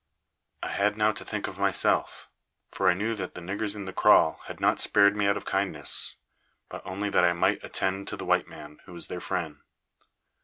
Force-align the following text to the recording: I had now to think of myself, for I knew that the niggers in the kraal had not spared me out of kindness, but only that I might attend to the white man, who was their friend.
I 0.63 0.69
had 0.69 0.97
now 0.97 1.11
to 1.11 1.23
think 1.23 1.47
of 1.47 1.59
myself, 1.59 2.27
for 2.71 2.89
I 2.89 2.95
knew 2.95 3.13
that 3.13 3.35
the 3.35 3.39
niggers 3.39 3.75
in 3.75 3.85
the 3.85 3.93
kraal 3.93 4.39
had 4.47 4.59
not 4.59 4.79
spared 4.79 5.15
me 5.15 5.27
out 5.27 5.37
of 5.37 5.45
kindness, 5.45 6.15
but 6.69 6.81
only 6.87 7.11
that 7.11 7.23
I 7.23 7.33
might 7.33 7.63
attend 7.63 8.07
to 8.07 8.17
the 8.17 8.25
white 8.25 8.47
man, 8.47 8.79
who 8.85 8.93
was 8.93 9.09
their 9.09 9.21
friend. 9.21 9.57